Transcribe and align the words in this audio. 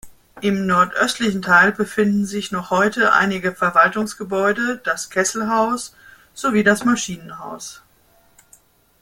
Im 0.41 0.65
nordöstlichen 0.65 1.43
Teil 1.43 1.73
befinden 1.73 2.25
sich 2.25 2.51
noch 2.51 2.71
heute 2.71 3.13
einige 3.13 3.51
Verwaltungsgebäude, 3.53 4.81
das 4.83 5.11
Kesselhaus, 5.11 5.95
sowie 6.33 6.63
das 6.63 6.83
Maschinenhaus. 6.85 7.83